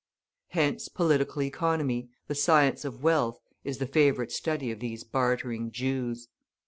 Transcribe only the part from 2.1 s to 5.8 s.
the Science of Wealth, is the favourite study of these bartering